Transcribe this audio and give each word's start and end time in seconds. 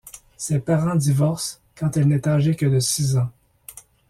Ses 0.35 0.57
parents 0.57 0.95
divorcent 0.95 1.59
quand 1.77 1.95
elle 1.95 2.07
n'est 2.07 2.27
âgée 2.27 2.55
que 2.55 2.65
de 2.65 2.79
six 2.79 3.17
ans. 3.17 3.29